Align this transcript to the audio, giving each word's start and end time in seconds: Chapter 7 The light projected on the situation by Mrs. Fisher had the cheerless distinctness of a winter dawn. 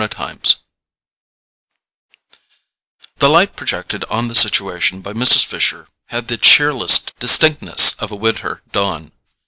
Chapter 0.01 0.17
7 0.33 0.41
The 3.19 3.29
light 3.29 3.55
projected 3.55 4.03
on 4.05 4.29
the 4.29 4.33
situation 4.33 5.01
by 5.01 5.13
Mrs. 5.13 5.45
Fisher 5.45 5.87
had 6.07 6.27
the 6.27 6.37
cheerless 6.37 6.97
distinctness 7.19 7.93
of 7.99 8.11
a 8.11 8.15
winter 8.15 8.63
dawn. 8.71 9.11